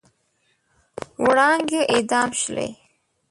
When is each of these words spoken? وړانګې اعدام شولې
وړانګې 1.23 1.81
اعدام 1.93 2.29
شولې 2.39 2.69